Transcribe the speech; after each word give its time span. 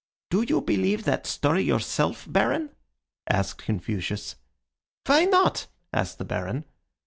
"Do 0.31 0.41
you 0.41 0.61
believe 0.61 1.03
that 1.03 1.27
story 1.27 1.61
yourself, 1.61 2.25
Baron?" 2.27 2.71
asked 3.29 3.59
Confucius. 3.63 4.35
"Why 5.05 5.25
not?" 5.25 5.67
asked 5.93 6.17
the 6.17 6.25
Baron. 6.25 6.65